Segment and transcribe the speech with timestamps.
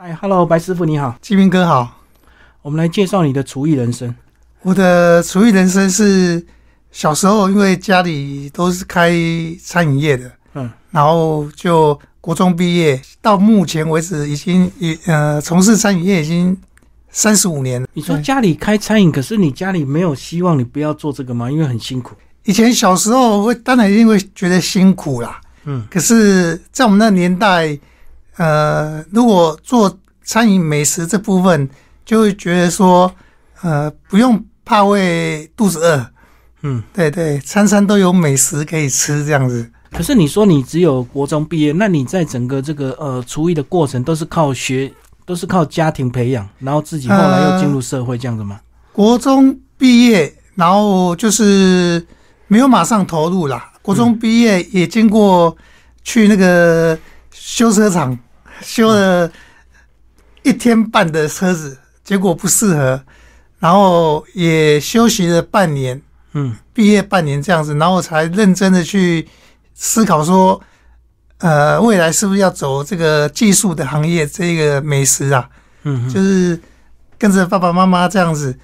[0.00, 2.04] 哎，Hello，白师傅你好，金明哥好。
[2.62, 4.14] 我们来介绍你的厨艺人生。
[4.62, 6.46] 我的厨艺人生是
[6.92, 9.12] 小时候，因为家里都是开
[9.60, 16.56] 餐饮业的，嗯，然后就国中毕业，到目前为止已经已呃从事餐饮业已经
[17.10, 17.88] 三十五年了。
[17.92, 21.50] 你说家里开餐饮，可是你家里没有希望你不要做这个吗？
[21.50, 22.14] 因为很辛苦。
[22.44, 27.76] 以前小时候会当然一定会觉得辛苦啦，嗯，可是，在我们那年代，
[28.38, 31.68] 呃，如果做餐饮美食这部分，
[32.04, 33.12] 就会觉得说，
[33.60, 36.06] 呃，不用怕会肚子饿，
[36.62, 39.70] 嗯，对对，餐餐都有美食可以吃，这样子。
[39.90, 44.92] 可是你说你只有国中毕业，那你在整个这个呃厨艺的过程都是靠学，
[45.24, 48.60] 都是靠家庭培养，然后自己后来又进入社会这样子吗？
[48.92, 52.06] 国中毕业，然后就是
[52.46, 53.72] 没有马上投入啦。
[53.80, 55.56] 国中毕业也经过
[56.04, 56.98] 去那个
[57.30, 58.16] 修车厂
[58.62, 59.30] 修了
[60.42, 63.02] 一天半的车子，结果不适合，
[63.58, 66.00] 然后也休息了半年，
[66.32, 66.56] 嗯。
[66.72, 69.26] 毕业半年这样子，然后才认真的去
[69.74, 70.62] 思考说，
[71.38, 75.50] 呃，未来是不是要走这个技术的行业，这个美食啊，
[75.82, 76.60] 嗯嗯就是
[77.18, 78.56] 跟着爸爸妈妈这样子，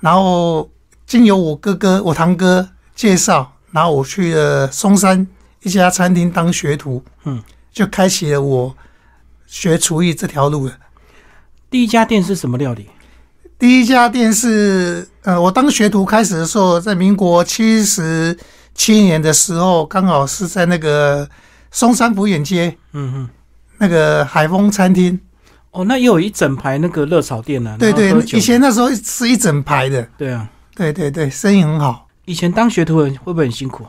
[0.00, 0.70] 然后
[1.06, 5.26] 经由我哥哥、我堂哥介绍，然后我去了松山
[5.62, 8.76] 一家餐厅当学徒，嗯，就开启了我
[9.46, 10.74] 学厨艺这条路的。
[11.70, 12.88] 第一家店是什么料理？
[13.58, 18.36] 第一家店是，呃，我当学徒开始的时候，在民国七十
[18.74, 21.28] 七年的时候，刚好是在那个
[21.70, 23.28] 松山福远街嗯哼。
[23.78, 25.18] 那个海丰餐厅。
[25.70, 27.76] 哦，那也有一整排那个热炒店呢、啊。
[27.78, 30.02] 对对以前那时候是一整排的。
[30.16, 32.08] 对啊，对对对，生意很好。
[32.24, 33.86] 以前当学徒的人会不会很辛苦？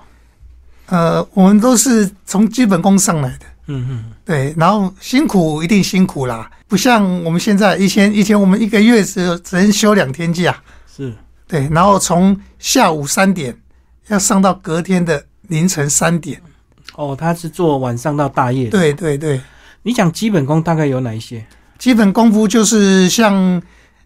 [0.88, 10.56] 呃，我们都是从基本功上来的，嗯嗯对，然后辛苦一定辛苦啦，不像我们现在以前以前我们一个月只有只能休两天假，
[10.96, 11.14] 是。
[11.48, 13.58] 对，然后从下午三点
[14.08, 16.42] 要上到隔天的凌晨三点，
[16.96, 18.72] 哦，他是做晚上到大夜的。
[18.72, 19.40] 对对对，
[19.84, 21.46] 你讲基本功大概有哪一些？
[21.78, 23.62] 基本功夫就是像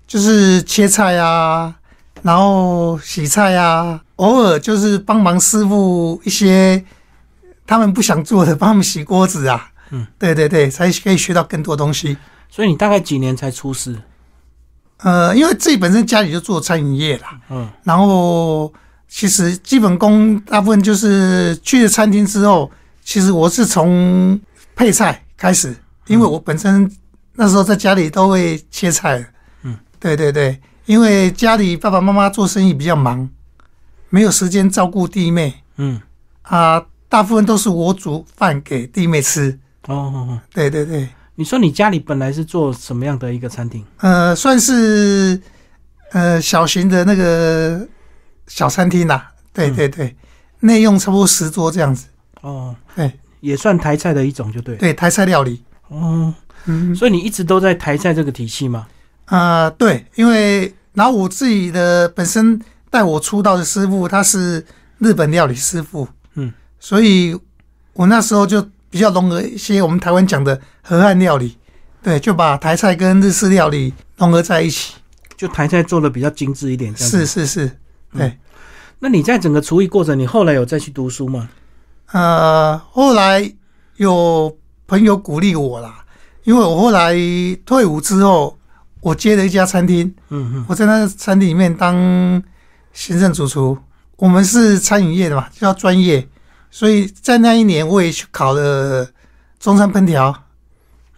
[0.06, 1.74] 就是切菜啊，
[2.22, 6.84] 然后洗菜啊，偶尔就是帮忙师傅一些
[7.72, 9.72] 他们不想做的，帮他们洗锅子啊。
[9.92, 12.18] 嗯，对对对，才可以学到更多东西。
[12.50, 13.98] 所以你大概几年才出师？
[14.98, 18.74] 呃，因为自己本身家里就做餐饮业啦，嗯然后
[19.08, 22.70] 其实基本功大部分就是去了餐厅之后，
[23.02, 24.38] 其实我是从
[24.76, 25.74] 配菜开始，
[26.08, 26.92] 因为我本身
[27.36, 29.26] 那时候在家里都会切菜。
[29.64, 33.30] 嗯，对对对，因为家里爸爸妈妈做生意比较忙，
[34.10, 36.02] 没有时间照顾弟妹嗯，
[36.42, 39.60] 啊，大部分都是我煮饭给弟妹吃。
[39.88, 43.86] 哦哦哦，对对对，你说你家里本来是做什么样的一个餐厅？
[43.98, 45.38] 呃，算是
[46.12, 47.86] 呃小型的那个
[48.48, 49.30] 小餐厅啦。
[49.52, 50.16] 对对对，
[50.62, 52.08] 内用差不多十桌这样子。
[52.40, 53.12] 哦，对
[53.42, 54.78] 也算台菜的一种，就对。
[54.78, 55.62] 对，台菜料理。
[55.90, 56.34] 哦，
[56.64, 58.88] 嗯所以你一直都在台菜这个体系吗？
[59.26, 64.66] 啊、对，因为然后我自己的本身带我出道的师傅他是
[65.00, 66.08] 日本料理师傅，嗯，
[66.82, 67.40] 所以
[67.94, 71.56] 我那时候就比较融合一些我们台湾讲的河汉料理，
[72.04, 74.96] 对，就把台菜跟日式料理融合在一起。
[75.38, 77.10] 就台菜做的比较精致一点，这样。
[77.10, 77.78] 是是是，
[78.14, 78.38] 对。
[79.00, 81.50] 那你在整个厨艺过程，你后来有再去读书吗？
[82.12, 83.52] 呃，后来
[83.98, 84.56] 有
[84.86, 86.06] 朋友鼓励我啦，
[86.44, 87.16] 因为我后来
[87.66, 88.56] 退伍之后，
[89.00, 91.96] 我接了一家餐厅，嗯嗯，我在那餐厅里面当
[92.94, 93.76] 行政主厨。
[94.18, 96.28] 我们是餐饮业的嘛，就要专业，
[96.72, 99.08] 所以在那一年我也去考了
[99.60, 100.34] 中山烹调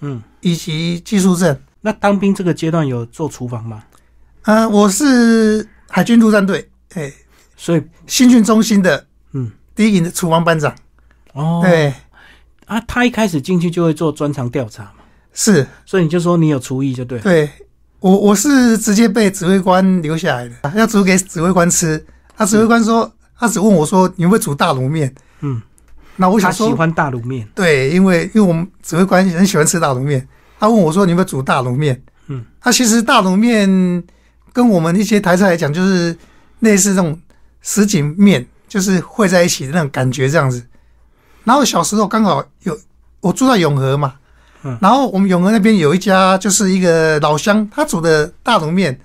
[0.02, 1.58] 嗯，以及技术证。
[1.80, 3.84] 那当兵这个阶段有做厨房吗？
[4.44, 7.14] 呃，我是海军陆战队，哎，
[7.56, 10.76] 所以，新训中心的嗯，第一营的厨房班长。
[11.34, 11.94] 哦，对，
[12.66, 15.04] 啊，他一开始进去就会做专长调查嘛，
[15.34, 17.24] 是，所以你就说你有厨艺就对了。
[17.24, 17.50] 对
[18.00, 22.04] 我我是直接被指挥官留下来的，要煮给指挥官吃。
[22.36, 25.14] 他指挥官说，他只问我说你会煮大卤面？
[25.44, 25.62] 嗯，
[26.16, 27.48] 那我想说，喜欢大卤面。
[27.54, 30.28] 对，因为因为我们指挥官很喜欢吃大卤面，
[30.60, 32.02] 他问我说你有没有煮大卤面？
[32.28, 34.04] 嗯，他其实大卤面
[34.52, 36.18] 跟我们一些台菜来讲，就是
[36.60, 37.20] 类似这种
[37.62, 40.66] 什锦面，就是汇在一起的那种感觉这样子。
[41.44, 42.80] 然后小时候刚好有
[43.20, 44.16] 我住在永和嘛，
[44.64, 48.98] 嗯然后我们永和那边有一家就是一个老乡，他煮的大卤面，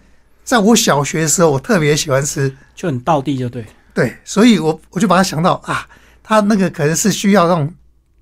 [0.44, 3.66] 在我小学的时候我特别喜欢吃，就很道地就对。
[3.92, 5.84] 对，所以我我就把它想到啊，
[6.28, 7.72] 他那个可能是需要那种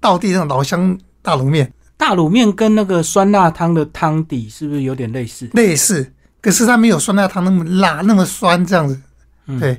[0.01, 5.51] 道地那种老乡大卤面，大卤面跟那个酸辣汤的汤底是不是有点类似？
[5.55, 8.97] 类似，可是它没有酸辣汤那么辣，那么酸这样子。
[9.49, 9.71] 嗯对，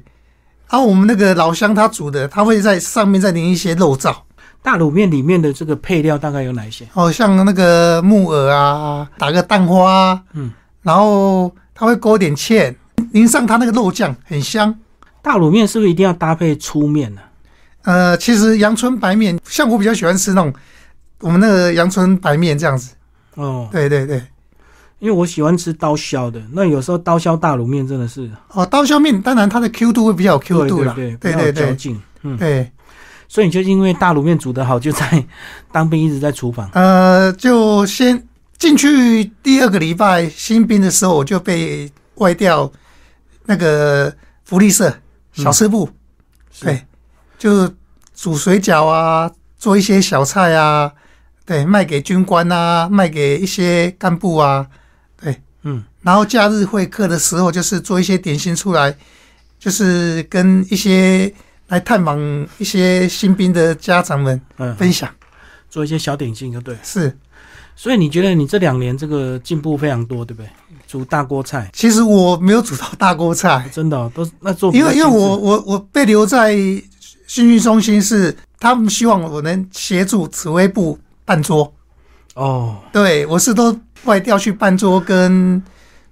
[0.69, 4.13] 然后我们那个老乡他煮的，他会在上面再淋一些肉燥，
[4.61, 6.85] 大卤面里面的这个配料大概有哪些？
[6.95, 10.51] 哦，像那个木耳啊，打个蛋花啊，嗯，
[10.81, 12.75] 然后他会勾点芡，
[13.13, 14.77] 淋上他那个肉酱，很香。
[15.21, 17.21] 大卤面是不是一定要搭配粗面呢、
[17.87, 20.53] 呃，其实阳春白面，像我比较喜欢吃那种
[21.21, 22.93] 我们那个阳春白面这样子。
[23.35, 24.21] 哦，对对对，
[24.99, 30.91] 因为我喜欢吃刀削的，那有时候刀削大卤面真的是哦，刀削面当然它的 Q 度会比较有 Q 度啦。
[30.97, 31.95] 对对比较有对。
[32.23, 32.69] 嗯，对，
[33.29, 35.23] 所以你就因为大卤面煮得好，就在
[35.71, 36.69] 当兵一直在厨房。
[36.73, 38.21] 呃，就先
[38.57, 42.69] 进去第二个礼拜新兵的时候，我就被外调
[43.45, 44.13] 那个
[44.43, 44.93] 福利社
[45.31, 45.87] 小吃部，
[46.51, 46.86] 是对，
[47.37, 47.71] 就
[48.15, 50.91] 煮水饺啊，做一些小菜啊，
[51.45, 54.67] 对，卖给军官啊，卖给一些干部啊，
[55.21, 58.95] 对，嗯，然后假日会客的时候，就是做一些点心出来，
[59.59, 61.31] 就是跟一些
[61.67, 62.19] 来探访
[62.57, 65.09] 一些新兵的家长们嗯，分享，
[65.69, 66.75] 做一些小点心就对。
[66.83, 67.17] 是。
[67.79, 70.49] 所以你觉得你这两年这个进步非常多，对不对？
[70.87, 76.55] 煮大锅菜，其实我没有煮到大锅菜，真的、哦、都那做因为因为我我我被留在
[77.27, 81.71] 训训中心是他们希望我能协助指挥部办桌，
[82.33, 85.61] 哦，对我是都外调去办桌跟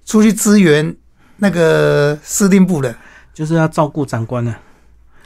[0.04, 0.94] 出去支援
[1.38, 2.94] 那个司令部的。
[3.36, 4.56] 就是要照顾长官呢、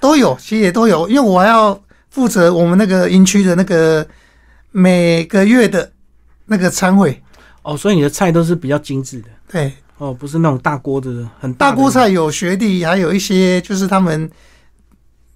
[0.00, 4.04] 都有，其实也都有，因为我还要负责我们那个营区的那个
[4.72, 5.92] 每个月的
[6.46, 7.22] 那个餐会，
[7.62, 9.28] 哦，所以你的菜都是比较精致的。
[9.48, 11.88] 对，哦，不是那种大锅的很大锅。
[11.88, 14.28] 菜有学弟，还有一些就是他们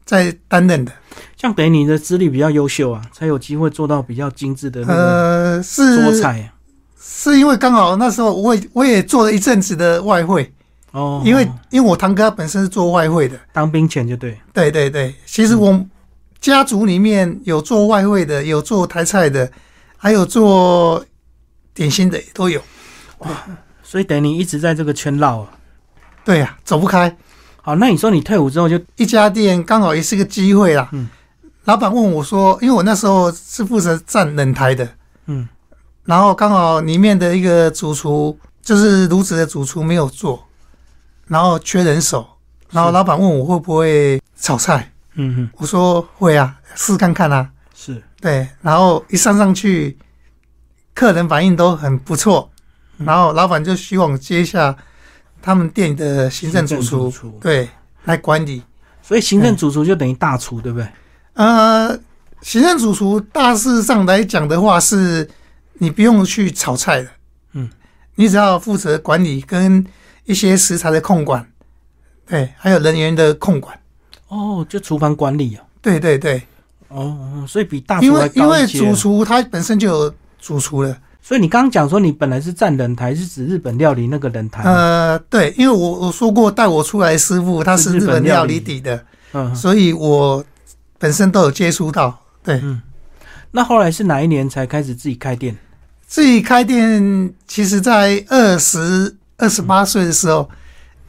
[0.04, 0.92] 在担任的。
[1.36, 6.50] 像等于你的资历比较优秀啊，才有机会做到比较精致的那个呃，桌是菜。
[6.98, 10.50] 是因为刚好那时候我也我也做了一阵子的外汇，
[10.92, 15.84] 哦，因为因为我堂哥他本身是做外汇的，当兵前就对，对对对，其实我
[16.40, 19.50] 家族里面有做外汇的，有做台菜的，
[19.96, 21.04] 还有做
[21.74, 22.60] 点心的都有。
[23.18, 23.30] 哇
[23.82, 25.50] 所以等于你一直在这个圈绕啊。
[26.24, 27.14] 对呀、走不开。
[27.66, 30.86] 好，那你说你退伍之后就一家店刚好也是个机会啦。
[30.92, 31.08] 嗯，
[31.64, 34.86] 老板问我说，因为我那时候是负责站冷台的，
[35.24, 35.48] 嗯。
[36.04, 40.46] 然后刚好里面的一个主厨就是炉子的主厨没有做，
[41.26, 42.28] 然后缺人手，
[42.70, 45.50] 然后老板问我会不会炒菜，嗯哼。
[45.56, 47.48] 我说会啊，试看看啊。
[47.74, 48.02] 是。
[48.20, 49.96] 对，然后一上上去，
[50.92, 52.50] 客人反应都很不错，
[52.98, 53.06] 嗯。
[53.06, 54.76] 然后老板就希望接下
[55.44, 57.68] 他们店的行政主行厨，对，
[58.04, 58.62] 来管理。
[59.02, 60.88] 所以行政主厨就等于大厨，对不对？
[61.34, 61.94] 呃，
[62.40, 65.28] 行政主厨大致上来讲的话，是
[65.74, 67.08] 你不用去炒菜的，
[67.52, 67.68] 嗯，
[68.14, 69.84] 你只要负责管理跟
[70.24, 71.46] 一些食材的控管，
[72.26, 73.78] 对，还有人员的控管，
[74.28, 75.62] 哦，就厨房管理啊。
[75.82, 76.38] 对对对，
[76.88, 84.70] 哦哦，所以比大因为因为主厨他本身就有主厨了，所以你刚刚讲说你本来是站冷台，是指日本料理那个冷台吗？
[84.70, 90.44] 呃，对，因为我我说过带我出来的师傅他是日本料理理底的，嗯，所以我
[90.98, 92.82] 本身都有接触到，对，嗯。
[93.52, 95.56] 那后来是哪一年才开始自己开店？
[96.06, 100.46] 自己开店，其实在二十二十八岁的时候，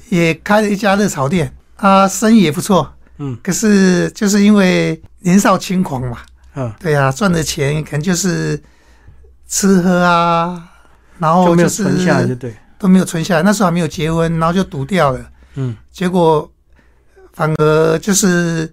[0.08, 2.90] 也开了一家热炒店，啊，生意也不错。
[3.18, 6.20] 嗯可是就是因为年少轻狂嘛，
[6.56, 8.58] 嗯，对呀、赚的钱可能就是
[9.48, 10.70] 吃喝啊，
[11.20, 12.56] 然后就没有是存下来，就对。
[12.78, 13.42] 都没有存下来。
[13.42, 16.52] 那时候还没有结婚，然后就赌掉了，嗯，结果
[17.32, 18.72] 反而就是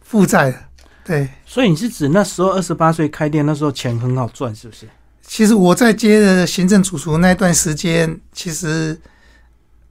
[0.00, 0.56] 负债了。
[1.04, 4.88] 对，所以你是指那时候二十八岁开店，那时候钱很好赚，是不是？
[5.22, 8.98] 其实我在接的行政主厨那段时间，其实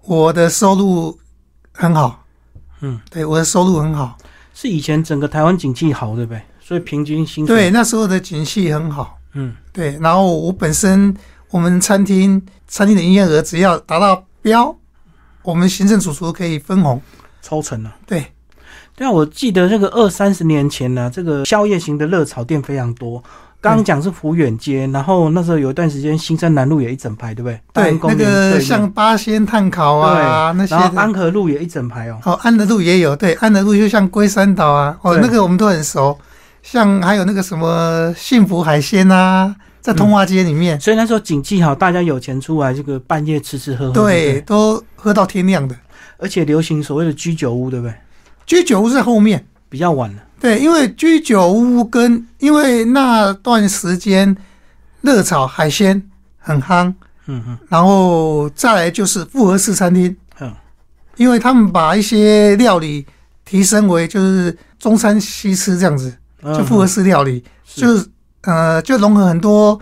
[0.03, 1.19] 我的收入
[1.73, 2.23] 很好，
[2.79, 4.17] 嗯，对，我的收入很好，
[4.53, 6.41] 是以前整个台湾景气好，对不对？
[6.61, 11.15] 所以平均薪水对，，那时候的景气很好，嗯，对，然后我本身
[11.51, 14.75] 我们餐厅餐厅的营业额只要达到标，
[15.43, 16.99] 我们行政主厨可以分红，
[17.41, 17.95] 抽成了。
[18.05, 18.25] 对，
[18.95, 23.23] 对啊，我记得这个二三十年前呢、这个宵夜型的热炒店非常多。
[23.59, 27.59] 刚刚讲是福远街，然后那时候有一段时间新生南路也一整排，对不对？
[27.73, 30.97] 大对那个像八仙炭烤啊那些然后。
[30.97, 32.19] 安和路也一整排哦。
[32.23, 36.17] 哦，安德路也有，对，安德路就像龟山岛啊，哦，那个我们都很熟。
[36.69, 45.73] 像还有那个什么幸福海鲜啊，在通化街里面，所以那时候景气好，大家有钱出来，这个半夜吃吃喝喝，对，不都喝到天亮的。
[46.17, 47.95] 而且流行所谓的居酒屋，对不对？
[48.45, 54.35] 居酒屋在后面，比较晚了，对，因为居酒屋跟因为那段时间
[54.99, 56.03] 热炒海鲜
[56.37, 56.93] 很夯，
[57.27, 57.57] 嗯嗯。
[57.69, 60.53] 然后再来就是复合式餐厅，嗯，
[61.15, 63.05] 因为他们把一些料理
[63.45, 68.07] 提升为就是中餐西吃这样子，嗯，就复合式料理，是就是
[68.41, 69.79] 呃就融合很多，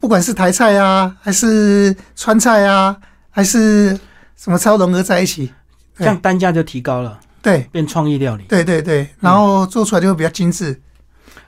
[0.00, 2.96] 不管是台菜啊，还是川菜啊，
[3.30, 3.98] 还是
[4.36, 5.52] 什么菜都融合在一起。
[5.96, 8.44] 这样单价就提高了，对变创意料理。
[8.44, 10.80] 对对对，然后做出来就会比较精致。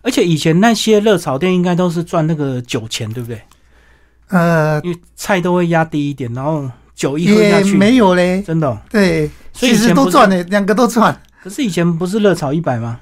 [0.03, 3.41] 而且以前那些热炒店应该都是赚那个酒钱，对不对？
[4.27, 11.17] 呃，因为菜都会压低一点，然后酒一喝下去，没有嘞，真的哦、对，所以其实以前都赚嘞，两个都赚。
[11.45, 12.99] 可是以前不是热炒一百吗？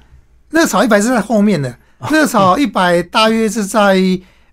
[0.49, 3.97] 热炒一百是在后面的，哦热炒一百大约是在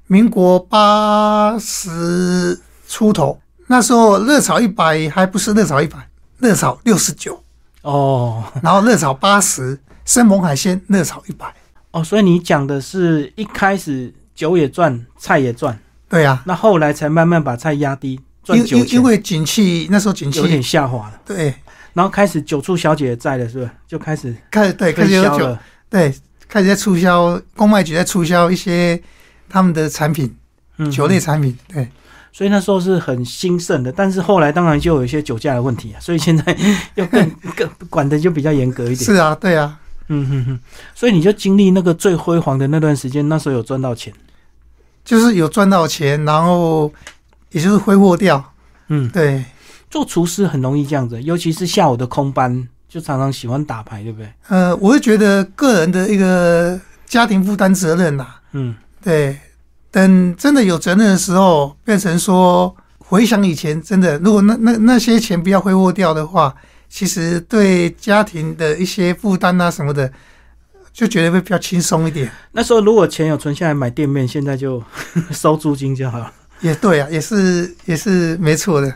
[0.06, 5.98] 民国八十出头，那时候热炒一百还不是热炒一百，
[6.38, 7.42] 热炒六十九，
[7.82, 11.52] 哦然后热炒八十，生猛海鲜热炒一百。
[11.92, 15.78] 哦，所以你讲的是一开始酒也赚，菜也赚，
[16.10, 21.18] 对呀、那后来才慢慢把菜压低，赚酒钱，因因因为景气那时候景气有点，下滑了。
[21.24, 21.54] 对，
[21.94, 23.70] 然后开始酒醋小姐也在了，是不是？
[23.88, 25.56] 就开始开始对开始有酒。
[25.96, 26.14] 对，
[26.46, 29.00] 开始在促销，公卖局在促销一些
[29.48, 30.36] 他们的产品，
[30.76, 31.88] 嗯酒类产品，对。
[32.32, 36.54] 所以那时候是很兴盛的，但是后来当然就有一些酒驾的问题啊，所以现在
[36.96, 38.96] 要更 更管的就比较严格一点。
[38.96, 40.60] 是啊，对啊，嗯哼哼，
[40.94, 44.12] 所以你就经历那个最辉煌的那段时间，那时候有赚到钱。
[45.02, 46.92] 就是有赚到钱，然后
[47.52, 48.52] 也就是挥霍掉，
[48.88, 49.42] 嗯，对。
[49.88, 54.32] 做厨师很容易这样子，尤其是下午的空班，就常常喜欢打牌，对不对？
[54.48, 59.38] 呃，我会觉得个人的一个家庭负担责任呐、嗯，对，
[59.90, 66.54] 等真的有责任的时候，变成说回想以前，真的如果那那那些钱不要挥霍掉的话，
[66.88, 70.10] 其实对家庭的一些负担啊什么的，
[70.90, 72.30] 就觉得会比较轻松一点。
[72.52, 74.82] 那时候如果钱有存下来买店面，现在就
[75.32, 76.32] 收租金就好了。
[76.62, 78.90] 也对啊，也是也是没错的。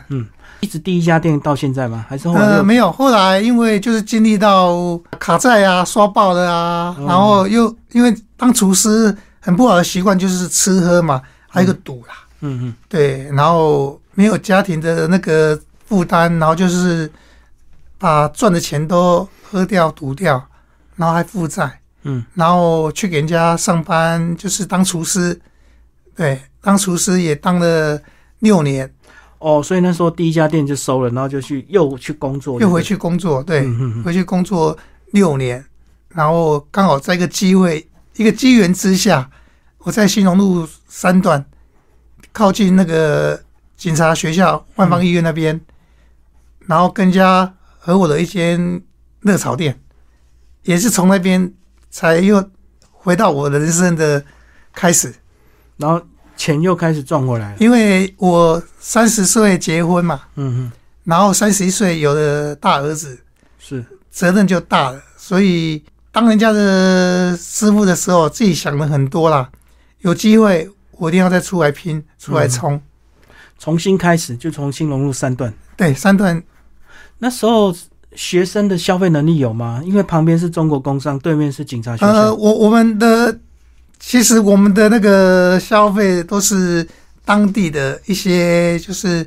[0.61, 2.05] 一直第一家店到现在吗？
[2.07, 7.05] 还是后来呃，没有，后来因为就是经历到卡债啊、刷爆了啊，哦。
[7.07, 12.73] 然后又因为当厨师很不好的习惯就是吃喝嘛，还有一个赌啦，嗯嗯。
[12.87, 17.11] 对，然后没有家庭的那个负担，然后就是
[17.97, 20.41] 把赚的钱都喝掉、赌掉，
[20.95, 25.39] 然后还负债，嗯，然后去给人家上班，就是当厨师，
[26.15, 27.99] 对，当厨师也当了
[28.39, 28.91] 六年，
[29.41, 33.67] 哦，所以那时候第一家店就收了，然后就去又去工作，又回去工作，对，
[34.03, 34.77] 回去工作
[35.13, 35.65] 六年，
[36.09, 39.31] 然后刚好在一个机会、一个机缘之下，
[39.79, 41.43] 我在新荣路三段，
[42.31, 43.41] 靠近那个
[43.75, 45.59] 警察学校万方医院那边，
[46.67, 48.79] 然后跟人家合伙的一间
[49.21, 49.81] 热炒店，
[50.65, 51.51] 也是从那边
[51.89, 52.47] 才又
[52.91, 54.23] 回到我人生的
[54.71, 55.15] 开始，
[55.77, 55.99] 然后
[56.41, 57.57] 钱又开始赚回来了。
[57.59, 60.71] 因为我三十岁结婚嘛，嗯嗯，
[61.03, 63.15] 然后三十一岁有了大儿子。
[63.59, 64.99] 是，责任就大了。
[65.15, 69.47] 所以当人家的师傅的时候，自己想了很多啦。
[69.99, 72.81] 有机会我一定要再出来拼，出来冲。
[73.59, 75.53] 重新开始就重新融入三段。
[75.77, 76.41] 对，三段
[77.19, 77.71] 那时候
[78.15, 79.79] 学生的消费能力有吗？
[79.85, 82.11] 因为旁边是中国工商，对面是警察学校。
[82.11, 83.39] 呃，我我们的
[84.03, 86.85] 其实我们的那个消费都是
[87.23, 89.25] 当地的一些，就是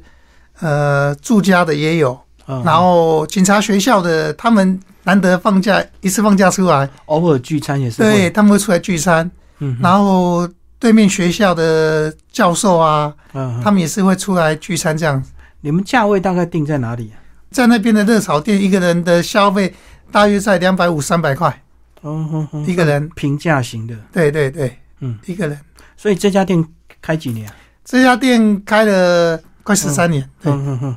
[0.58, 8.02] 呃住家的也有，嗯然后警察学校的他们难得放假一次放假出来，偶尔聚餐也是。
[8.02, 10.46] 对，他们会出来聚餐，嗯，然后
[10.78, 15.22] 对面学校的教授啊，嗯他们也是会出来聚餐这样。
[15.60, 17.16] 你们价位大概定在哪里啊？
[17.50, 19.72] 在那边的热炒店，一个人的消费
[20.10, 21.62] 大约在两百五、三百块
[22.04, 23.08] 嗯哼哼，一个人。
[23.16, 23.96] 平价型的。
[24.12, 25.58] 对对对，嗯，一个人。
[25.96, 26.64] 所以这家店
[27.02, 27.54] 开几年啊？
[27.84, 30.96] 这家店开了快十三年，对，嗯哼哼，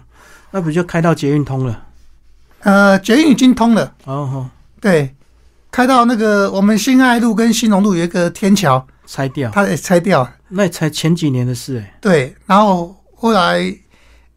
[0.51, 1.85] 那不就开到捷运通了？
[2.61, 4.49] 呃，捷运已经通了，哦吼，
[4.81, 5.13] 对，
[5.69, 10.23] 开到那个我们新爱路跟新隆路有一个天桥，拆掉，它也拆掉。
[10.23, 11.97] 了，那也才前几年的事哎。
[12.01, 13.59] 对，然后后来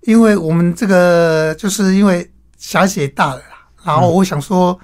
[0.03, 4.79] 因为我们这个就是因为小孩子也大了啦，然后我想说，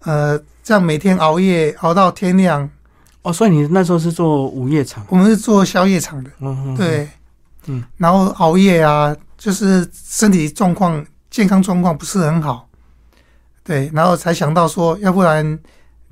[0.00, 2.68] 呃，这样每天熬夜熬到天亮，
[3.20, 5.04] 哦，所以你那时候是做午夜场？
[5.10, 6.30] 我们是做宵夜场的。
[6.40, 7.06] 嗯哼，对，
[7.66, 12.66] 嗯，然后熬夜啊，就是身体状况、健康状况不是很好，
[13.62, 15.58] 对，然后才想到说，要不然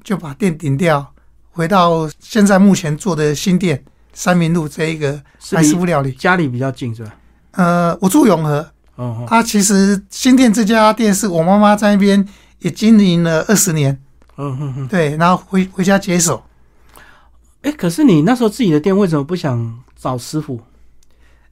[0.05, 1.15] 就把店顶掉，
[1.53, 3.83] 回到现在目前做的新店
[4.13, 6.13] 三明路这一个是白师离傅料理。
[6.13, 7.15] 家里比较近是吧？
[7.53, 8.59] 呃，我住永和，
[8.97, 12.29] 哦哦，啊，其实新店这家店是我妈妈在那边
[12.59, 13.99] 也经营了二十年，
[14.37, 14.89] 嗯哼哼。
[14.89, 16.43] 对，然后回回家接手。
[17.63, 20.61] 哎，可是你那时候自己的店为什么不想找师傅？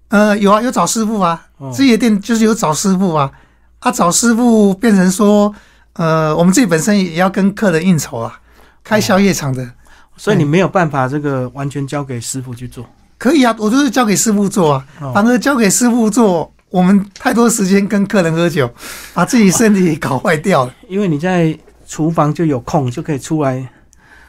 [0.08, 3.30] 呃，有啊，有找师傅啊，哦自己的店就是有找师傅啊，
[3.78, 5.54] 啊，找师傅变成说，
[5.92, 8.40] 呃，我们自己本身也要跟客人应酬啊，
[8.82, 9.70] 开宵夜场的。
[10.16, 12.84] 所以你没有办法这个完全交给师傅去做。
[13.16, 18.68] 可以啊，我就是交给师傅做啊，哦反正交给师傅做，我们太多时间跟客人喝酒，
[19.14, 20.74] 把自己身体搞坏掉了。
[20.88, 21.56] 因为你在
[21.90, 23.68] 厨房就有空，就可以出来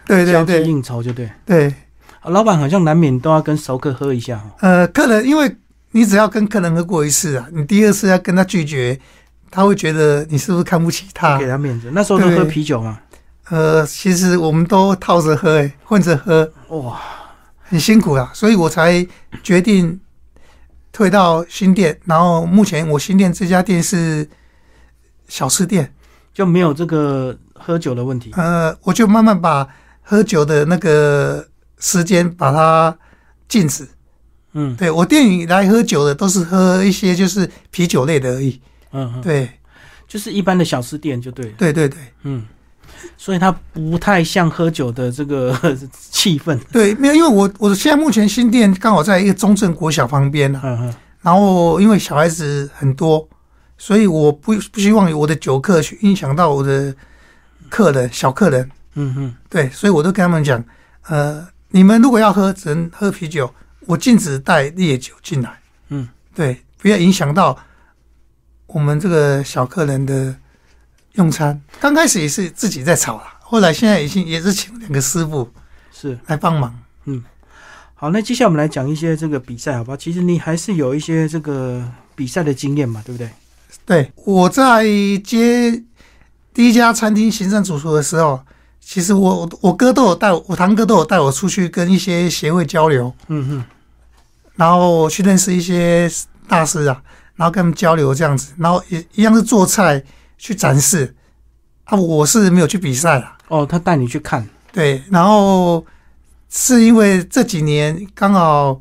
[0.08, 1.30] 对对对应酬，就对。
[1.46, 1.68] 对，
[2.22, 4.50] 啊老板好像难免都要跟熟客喝一下哦。
[4.62, 5.56] 呃，客人因为
[5.91, 9.00] 你只要跟客人喝过一次啊，你第二次要跟他拒绝，
[9.51, 11.48] 他会觉得你是不是看不起他给？
[11.48, 11.91] 他面子。
[11.94, 13.00] 那时候都喝啤酒嘛，
[13.50, 17.00] 呃，其实我们都套着喝、欸，混着喝，哇，
[17.62, 19.06] 很辛苦啊，所以我才
[19.44, 20.00] 决定
[20.91, 21.96] 退到新店。
[22.06, 24.27] 然后目前我新店这家店是
[25.27, 25.94] 小吃店，
[26.34, 28.32] 就没有这个喝酒的问题。
[28.36, 29.68] 呃，我就慢慢把
[30.01, 31.48] 喝酒的那个
[31.80, 32.98] 时间把它
[33.48, 33.88] 禁止。
[34.53, 38.60] 嗯对我店里来喝酒的都是喝一些就是啤酒类的而已。
[38.91, 39.50] 嗯嗯，对
[40.08, 41.51] 就是一般的小吃店就对了。
[41.58, 42.46] 对对对嗯，
[43.18, 45.58] 所以它不太像喝酒的这个
[46.12, 46.60] 气氛。
[46.74, 53.25] 对，没有，因为我我现在目前新店刚好在一个中正国小旁边啊，嗯嗯然后因为小孩子很多，
[53.77, 56.94] 所以我不不希望我的酒客去影响到我的
[57.72, 58.70] 客人小客人。
[58.96, 60.62] 嗯嗯，对，所以我都跟他们讲，
[61.08, 63.51] 呃，你们如果要喝，只能喝啤酒，
[63.88, 65.60] 我禁止带烈酒进来。
[65.88, 67.58] 嗯，对，不要影响到
[68.68, 70.36] 我们这个小客人的
[71.13, 71.60] 用餐。
[71.80, 75.50] 刚开始也是自己在炒啦，后来现在已经也是请两个师傅
[75.94, 76.20] 是。
[76.28, 76.78] 来帮忙。
[77.06, 77.24] 嗯
[77.96, 79.96] 好，那接下来我们来讲一些这个比赛，好不好？
[79.96, 81.82] 其实你还是有一些这个
[82.16, 83.30] 比赛的经验嘛，对不对？
[83.86, 84.84] 对，我在
[85.24, 85.72] 接
[86.53, 88.39] 第一家餐厅行政主厨的时候，
[88.79, 93.13] 其实我我我哥都有带我，我堂哥都有带我出去跟一些协会交流。
[93.27, 93.65] 嗯嗯，
[94.55, 96.12] 然后去认识一些
[96.48, 97.01] 大师啊，
[97.36, 100.03] 然后跟他们交流这样子，然后也一样是做菜
[100.38, 101.15] 去展示。
[101.86, 101.97] 啊。
[101.97, 105.86] 我是没有去比赛啦，哦，他带你去看，对，然后
[106.49, 108.80] 是因为这几年刚好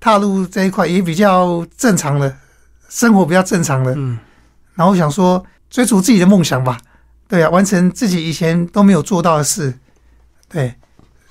[0.00, 2.34] 踏入这一块也比较正常的，
[2.88, 4.18] 生活比较正常的，嗯，
[4.74, 6.78] 然后想说追逐自己的梦想吧，
[7.32, 9.72] 对啊，完成自己以前都没有做到的事，
[10.50, 10.74] 对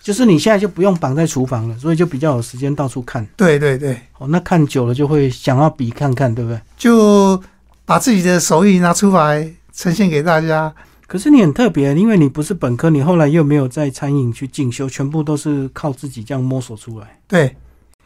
[0.01, 3.23] 就是你现在就不用绑在厨房了，所以就比较有时间到处看。
[3.37, 6.59] 对对对，哦，那看久了就会想要比看看，对不对？
[6.75, 7.39] 就
[7.85, 10.73] 把自己的手艺拿出来呈现给大家。
[11.05, 17.19] 可是你很特别，因为你不是本科，你后来又没有在餐饮去进修，全部都是靠自己这样摸索出来。
[17.27, 17.55] 对，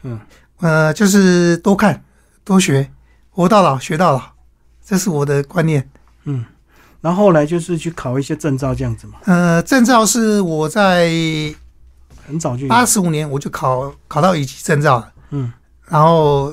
[0.02, 0.20] 嗯，
[0.60, 2.04] 呃，就是多看
[2.44, 2.90] 多学，
[3.30, 4.20] 活到老学到老，
[4.84, 5.88] 这是我的观念。
[6.24, 6.44] 嗯，
[7.06, 11.08] 然后后来就是去考一些证照这样子嘛，呃，证照是我在
[12.26, 12.68] 很早就有。
[12.68, 15.52] 八十五年我就考考到乙级证照了，嗯。
[15.86, 16.52] 然后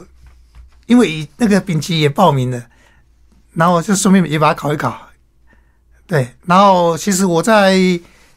[0.86, 2.64] 因为乙那个丙级也报名了，
[3.54, 4.96] 然后就顺便也把它考一考。
[6.06, 7.76] 对，然后其实我在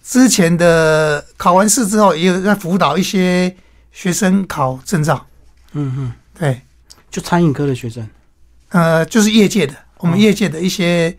[0.02, 3.54] 之前的考完试之后，也有在辅导一些
[3.92, 5.26] 学生考证照。
[5.72, 6.62] 嗯嗯，对，
[7.10, 8.08] 就餐饮科的学生。
[8.70, 10.18] 呃，就是业界的，我们哦。
[10.18, 11.14] 业界的一些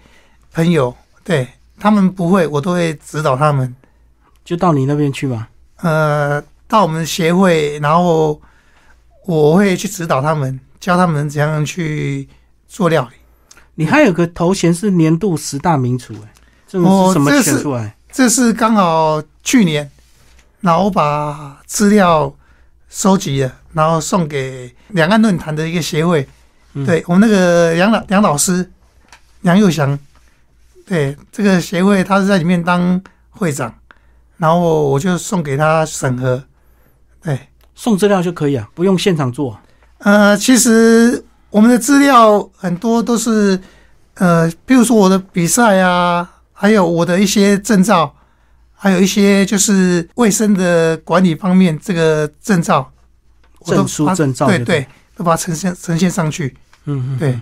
[0.57, 0.91] 朋友，
[1.23, 1.47] 对
[1.79, 3.75] 他们不会，我都会指导他们。
[4.43, 5.49] 就到你那边去吧。
[5.83, 8.41] 呃，到我们协会，然后
[9.27, 12.27] 我会去指导他们，教他们怎样去
[12.67, 13.15] 做料理。
[13.75, 16.33] 你还有个头衔是年度十大名厨，哎，
[16.67, 17.95] 这个哦是什么这是选出来？
[18.11, 19.87] 这是刚好去年，
[20.61, 22.33] 然后我把资料
[22.89, 26.27] 收集了，然后送给两岸论坛的一个协会。
[26.73, 28.71] 嗯对我们那个杨老杨老师
[29.41, 29.97] 杨佑祥，
[30.87, 33.75] 对这个协会他是在里面当会长，
[34.37, 36.41] 然后我就送给他审核。
[37.21, 37.37] 对，
[37.75, 39.59] 送资料就可以啊，不用现场做。
[39.97, 43.59] 呃，其实我们的资料很多都是，
[44.13, 48.15] 呃，比如说我的比赛啊，还有我的一些证照，
[48.73, 52.93] 还有一些就是卫生的管理方面这个证照，
[53.59, 56.55] 我都证书证照对对，都把它呈现呈现上去。
[56.85, 57.41] 嗯嗯，对，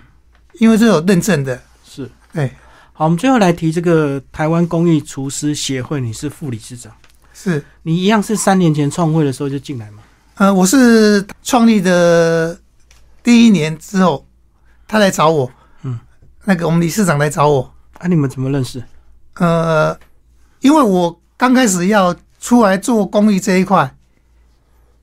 [0.54, 1.62] 因为这有认证的。
[1.88, 2.10] 是。
[2.34, 2.52] 对，
[2.98, 6.94] 好，我们最后来提这个台湾公益厨师协会，你是副理事长，
[7.34, 10.02] 是，你一样是三年前创会的时候就进来吗？
[10.36, 12.58] 呃，我是创立的
[13.22, 14.26] 第一年之后，
[14.88, 15.52] 他来找我，
[15.84, 16.00] 嗯，
[16.46, 18.82] 那个我们理事长来找我，啊，你们怎么认识？
[19.34, 20.00] 呃，
[20.62, 23.94] 因为我刚开始要出来做公益这一块，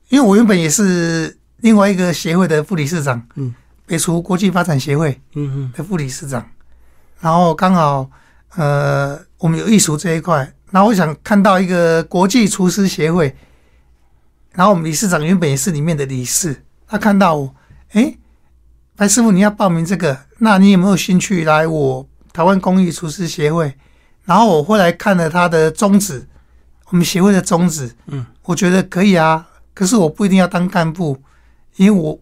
[0.09, 3.53] 因为我原本也是另外一个协会的副理事长，嗯，
[3.85, 6.43] 北厨国际发展协会嗯嗯的副理事长，
[7.23, 8.09] 然后刚好
[8.57, 13.33] 呃我们有艺术这一块，然后我想看到一个国际厨师协会，
[14.51, 17.55] 然后我们理事长原本也是里面的理事，他看到我，
[17.93, 18.17] 哎，
[18.97, 23.73] 白师傅你要报名这个，那你有没有兴趣来我台湾公益厨师协会？
[24.25, 26.27] 然后我后来看了他的宗旨，
[26.89, 29.47] 我们协会的宗旨，嗯，我觉得可以啊。
[29.73, 31.17] 可是我不一定要当干部，
[31.77, 32.19] 因为我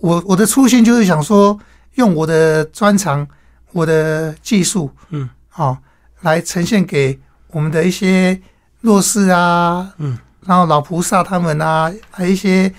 [0.00, 1.58] 我我的初心就是想说，
[1.96, 3.26] 用我的专长、
[3.74, 5.76] 我的技术，嗯，好、
[6.22, 8.40] 来呈现给我们的一些
[8.80, 12.72] 弱势啊，嗯，然后老菩萨他们啊，还有一些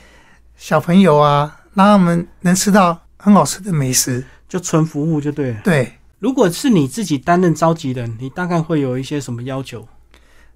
[0.55, 4.25] 小朋友啊，让他们能吃到很好吃的美食。
[4.47, 5.59] 就纯服务就对了。
[5.63, 9.85] 对，如果是你自己担任召集人，你大概会有一些什么要求？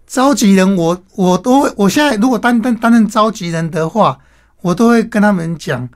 [0.08, 4.20] 召集人我我都会，我现在如果担担担任召集人的话，
[4.62, 5.90] 我都会跟他们讲，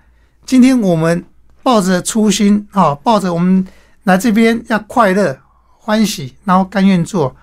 [0.46, 1.24] 今天我们
[1.62, 3.66] 抱着初心啊，抱着我们
[4.04, 5.38] 来这边要快乐、
[5.78, 7.36] 欢喜，然后甘愿做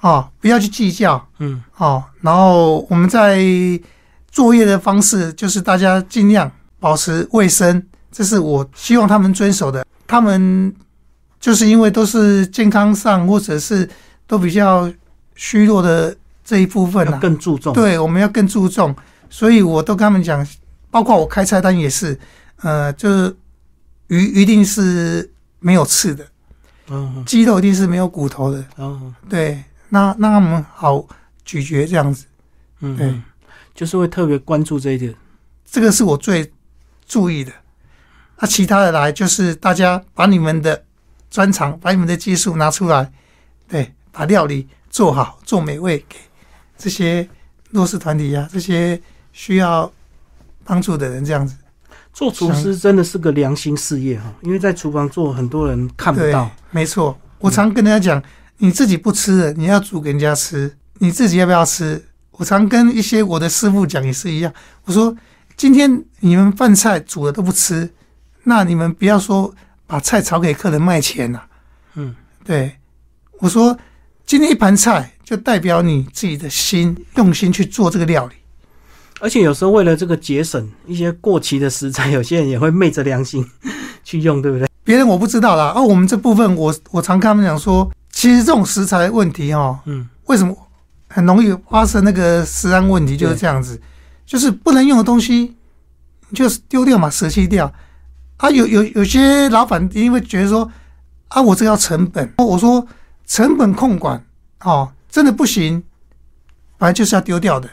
[0.00, 2.02] 哦，不要去计较嗯哦。
[2.20, 3.38] 然后我们在
[4.30, 9.84] 作业的方式就是大家尽量保持卫生，这是我希望他们遵守的。
[10.06, 10.74] 他们
[11.40, 13.88] 就是因为都是健康上或者是
[14.26, 14.90] 都比较
[15.34, 18.94] 虚弱的这一部分要啊，更注重。，对，我们要更注重。
[19.28, 20.46] 所以我都跟他们讲，
[20.90, 22.18] 包括我开菜单也是，
[22.62, 23.36] 呃，就是
[24.06, 25.28] 鱼一定是
[25.66, 26.24] 没有刺的，
[26.90, 31.04] 嗯嗯鸡肉一定是没有骨头的，嗯对，那那他们好
[31.44, 32.24] 咀嚼这样子。
[32.78, 33.20] 对嗯对，
[33.74, 35.12] 就是会特别关注这一点。
[35.64, 36.52] 这个是我最
[37.04, 37.50] 注意的。
[38.38, 40.84] 那、其他的来就是大家把你们的
[41.28, 43.10] 专长、把你们的技术拿出来，
[43.66, 46.16] 对，把料理做好、做美味给
[46.78, 47.28] 这些
[47.70, 49.02] 弱势团体啊，这些
[49.32, 49.90] 需要
[50.62, 51.56] 帮助的人，这样子。
[52.16, 57.14] 做厨师真的是个良心事业哈，因为在厨房做，很多人看不到。，没错。
[57.38, 58.22] 我常跟人家讲，
[58.56, 62.02] 你自己不吃的，你要煮给人家吃，你自己要不要吃？
[62.30, 64.50] 我常跟一些我的师傅讲也是一样，
[64.86, 65.14] 我说
[65.58, 67.92] 今天你们饭菜煮的都不吃，
[68.44, 69.54] 那你们不要说
[69.86, 71.42] 把菜炒给客人卖钱呐、
[71.96, 72.74] 嗯，对，
[73.40, 73.78] 我说
[74.24, 78.36] 今天一盘菜就代表你自己的心用心去做这个料理。
[79.20, 83.44] 而且有时候为了这个节省一些过期的食材，有些人也会昧着良心
[84.04, 84.68] 去用，对不对？
[84.84, 90.56] 别人我不知道啦，而、我们这部分我我常跟他们讲说，其实这种食材问题哦，嗯为什么
[91.08, 93.16] 很容易发生那个食安问题？
[93.16, 93.80] 就是这样子，
[94.26, 95.54] 就是不能用的东西，
[96.28, 97.72] 你就是丢掉嘛，舍弃掉。
[98.36, 100.70] 啊，有有有些老板因为觉得说，
[101.28, 102.86] 啊，我这要成本，我说
[103.26, 104.22] 成本控管
[104.60, 105.82] 哦，真的不行，
[106.78, 107.68] 反正就是要丢掉的。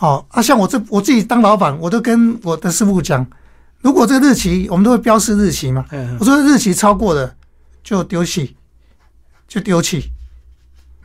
[0.00, 3.24] 哦，啊，像我这我自己当老板，我都跟我的师傅讲，
[3.82, 7.34] 如果这个日期我们都会标示日期嘛，嗯我说日期超过了
[7.84, 8.56] 就丢弃，
[9.46, 10.10] 就丢弃，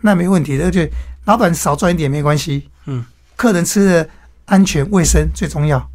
[0.01, 0.89] 那没问题的，而且
[1.25, 2.69] 老板少赚一点没关系。
[2.85, 3.05] 嗯，
[3.35, 4.09] 客人吃的
[4.45, 5.89] 安全卫生最重要。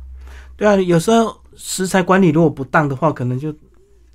[0.56, 3.54] 对啊，有时候食材管理如果不当的话，可能就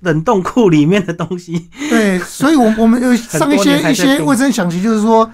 [0.00, 5.28] 冷冻库里面的东西，对，所以我我们有上一些一些卫生详情，就是说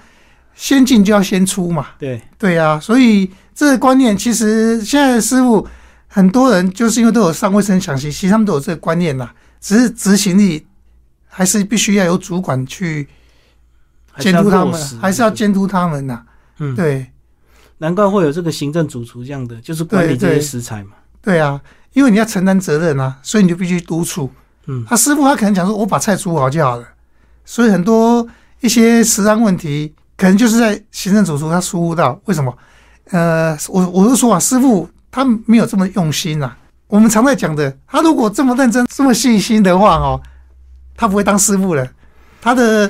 [0.55, 1.87] 先进就要先出嘛。
[1.99, 5.67] 对，对啊，所以这个观念其实现在的师傅
[6.07, 10.65] 很多人就是因为都有上卫生详习，其实他们都有这个观念啦，只是执行力
[11.27, 13.07] 还是必须要由主管去
[14.19, 16.23] 监督他们，还是要监督他们呐。
[16.59, 17.07] 嗯，对
[17.79, 20.91] 难怪会有这个行政主厨这样的，就是管理这些食材嘛。
[21.21, 21.59] 对啊，
[21.93, 24.29] 因为你要承担责任啊，所以你就必须督促。
[24.67, 26.87] 嗯他师傅他可能讲说，我把菜煮好就好了，
[27.43, 28.25] 所以很多
[28.61, 32.17] 一些食安问题，可能就是在行政主厨他疏忽到。
[32.23, 32.57] 为什么？
[33.11, 36.57] 呃，我我是说啊，师傅他没有这么用心啊。
[36.87, 40.21] 我们常在讲的，他如果这么认真、这么细心的话哦，
[40.95, 41.85] 他不会当师傅了。
[42.41, 42.89] 他的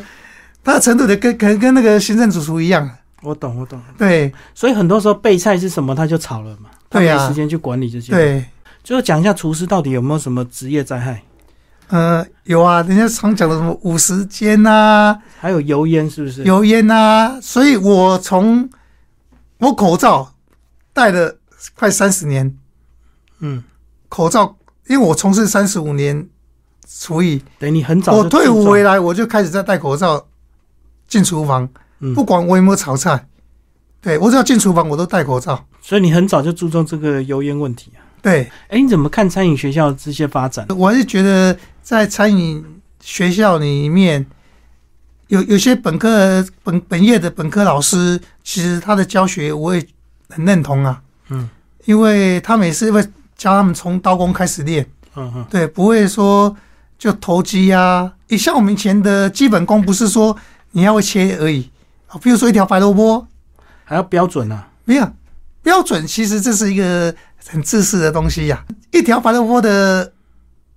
[0.64, 2.88] 他的程度的跟可能跟那个行政主厨一样。
[3.24, 3.82] 我懂，我懂。
[3.98, 8.46] 对所以很多时候备菜是什么，他就炒了嘛，他没对啊时间去管理这些。，对，
[8.84, 11.24] 最后讲一下厨师到底有没有什么职业灾害，
[11.88, 16.44] 呃，有啊，人家常讲的什么五十间呐、还有油烟是不是？
[16.44, 18.70] 油烟呐、所以我从
[19.60, 20.34] 我口罩
[20.92, 21.38] 戴了
[21.76, 22.58] 快三十年，
[23.40, 23.64] 嗯，
[24.10, 24.56] 口罩，
[24.88, 26.28] 因为我从事三十五年
[26.88, 30.28] 厨艺，等于你很早我退伍回来我就开始在戴口罩
[31.08, 31.70] 进厨房，
[32.00, 33.28] 嗯不管我有没有炒菜，
[34.02, 35.66] 对我只要进厨房我都戴口罩。
[35.82, 38.00] 所以你很早就注重这个油烟问题啊。
[38.22, 40.66] 对哎，你怎么看餐饮学校这些发展？
[40.78, 44.26] 我还是觉得在餐饮学校里面。
[45.28, 49.84] 有有些本科本本业的本科老师，其实他的教学我也
[50.30, 51.02] 很认同啊。
[51.30, 51.50] 嗯
[51.86, 53.02] 因为他们也是会
[53.36, 56.56] 教他们从刀工开始练，嗯嗯，对，不会说
[57.00, 60.38] 就投机呀、你像我们以前的基本功，不是说
[60.72, 61.72] 你要会切而已
[62.08, 63.26] 啊，比如说一条白萝卜，
[63.84, 64.70] 还要标准啊。
[64.86, 65.12] 没有
[65.64, 67.14] 标准，其实这是一个
[67.48, 70.14] 很自私的东西呀、一条白萝卜的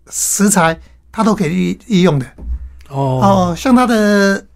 [0.08, 0.80] 食材，
[1.16, 2.26] 它都可以利利用的。
[2.90, 4.46] 哦，哦，像它的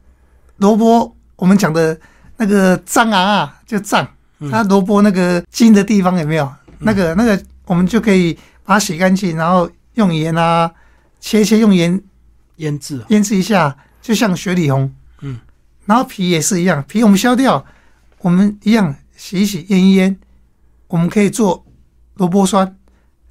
[0.59, 1.99] 萝卜，我们讲的
[2.37, 4.07] 那个脏啊啊，就脏，
[4.41, 6.53] 嗯它萝卜那个筋的地方有没有？
[6.81, 10.71] 那个那个，我们就可以把它洗干净，然后用盐啊
[11.19, 11.99] 切一切，用盐
[12.57, 14.95] 腌制啊，腌制一下，就像雪里红。
[15.23, 15.41] 嗯，
[15.87, 17.65] 然后皮也是一样，皮我们削掉，
[18.19, 20.15] 我们一样洗一洗，腌一腌，
[20.89, 21.65] 我们可以做
[22.17, 22.77] 萝卜酸，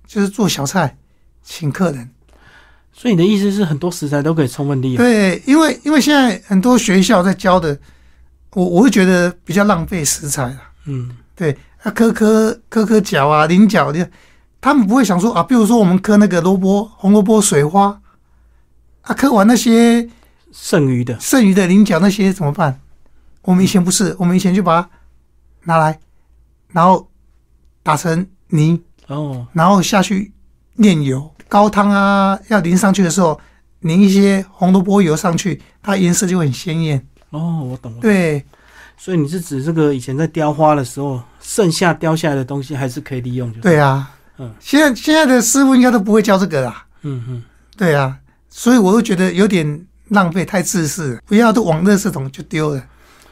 [0.07, 0.97] 就是做小菜，
[1.43, 2.09] 请客人。
[2.99, 4.97] 所以你的意思是很多食材都可以充分利用？
[4.97, 7.79] 对，因为因为现在很多学校在教的，
[8.51, 10.61] 我我会觉得比较浪费食材了。
[10.83, 14.11] 嗯，对，啊，磕磕磕磕角啊，菱角的，
[14.59, 18.01] 他们不会想说啊，比如说我们磕那个萝卜，红萝卜水花，
[19.03, 20.09] 啊，磕完那些
[20.51, 22.81] 剩余的，剩余的菱角那些怎么办？
[23.43, 24.89] 我们以前不是，我们以前就把它
[25.63, 25.97] 拿来，
[26.73, 27.09] 然后
[27.81, 30.33] 打成泥，哦，然后下去
[30.75, 33.37] 炼油，高汤啊要淋上去的时候，
[33.81, 37.05] 淋一些红萝卜油上去，它颜色就会很鲜艳。
[37.31, 37.99] 哦，我懂了。
[37.99, 38.45] 对
[38.95, 43.59] 所以你是指这个以前在雕花的时候，剩下雕下来的东西还是可以利用，就？
[43.61, 46.85] 对啊，嗯现在现在的师傅应该都不会教这个啦。
[47.01, 47.43] 嗯嗯，
[47.75, 48.17] 对啊，
[48.49, 52.83] 所以我又觉得有点浪费，太自私了，不要都往垃圾桶就丢了。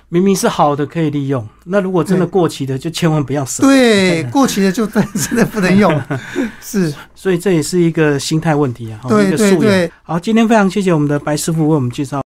[0.10, 3.62] 明明是好的可以利用，那如果真的过期的，就千万不要舍。
[3.64, 6.02] 对，过期的就真真的不能用。
[6.62, 9.90] 是，所以这也是一个心态问题啊，一个素养。
[10.04, 12.16] 好，今天非常谢谢我们的白师傅为我们介绍。